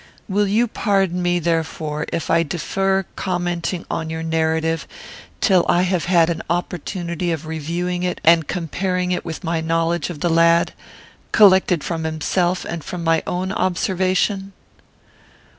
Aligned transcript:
Will 0.27 0.47
you 0.47 0.67
pardon 0.67 1.21
me, 1.21 1.37
therefore, 1.37 2.07
if 2.11 2.31
I 2.31 2.41
defer 2.41 3.05
commenting 3.15 3.85
on 3.87 4.09
your 4.09 4.23
narrative 4.23 4.87
till 5.41 5.63
I 5.69 5.83
have 5.83 6.05
had 6.05 6.27
an 6.31 6.41
opportunity 6.49 7.31
of 7.31 7.45
reviewing 7.45 8.01
it 8.01 8.19
and 8.23 8.47
comparing 8.47 9.11
it 9.11 9.23
with 9.23 9.43
my 9.43 9.61
knowledge 9.61 10.09
of 10.09 10.21
the 10.21 10.29
lad, 10.31 10.73
collected 11.31 11.83
from 11.83 12.03
himself 12.05 12.65
and 12.65 12.83
from 12.83 13.03
my 13.03 13.21
own 13.27 13.51
observation?" 13.51 14.53